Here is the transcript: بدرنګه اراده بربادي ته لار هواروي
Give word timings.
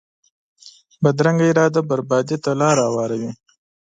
بدرنګه 1.01 1.45
اراده 1.51 1.81
بربادي 1.89 2.37
ته 2.43 2.51
لار 2.59 2.77
هواروي 2.87 3.31